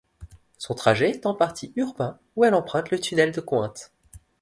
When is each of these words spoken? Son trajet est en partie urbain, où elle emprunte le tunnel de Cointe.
Son 0.57 0.73
trajet 0.73 1.11
est 1.11 1.27
en 1.27 1.35
partie 1.35 1.73
urbain, 1.75 2.17
où 2.35 2.43
elle 2.43 2.55
emprunte 2.55 2.89
le 2.89 2.97
tunnel 2.99 3.31
de 3.31 3.39
Cointe. 3.39 3.91